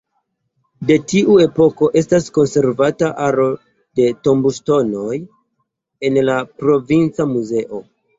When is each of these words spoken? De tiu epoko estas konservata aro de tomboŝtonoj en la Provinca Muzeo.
De 0.91 0.95
tiu 1.09 1.33
epoko 1.41 1.89
estas 1.99 2.29
konservata 2.37 3.09
aro 3.25 3.45
de 3.99 4.07
tomboŝtonoj 4.29 5.19
en 6.11 6.19
la 6.31 6.39
Provinca 6.63 7.29
Muzeo. 7.35 7.83